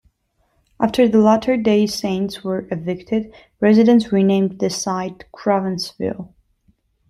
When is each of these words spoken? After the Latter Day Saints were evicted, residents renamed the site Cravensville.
After 0.79 1.07
the 1.07 1.19
Latter 1.19 1.57
Day 1.57 1.85
Saints 1.85 2.43
were 2.43 2.67
evicted, 2.71 3.31
residents 3.59 4.11
renamed 4.11 4.57
the 4.57 4.71
site 4.71 5.25
Cravensville. 5.31 6.33